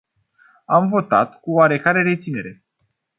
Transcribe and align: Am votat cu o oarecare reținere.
Am 0.65 0.89
votat 0.89 1.39
cu 1.39 1.49
o 1.49 1.53
oarecare 1.53 2.01
reținere. 2.01 2.63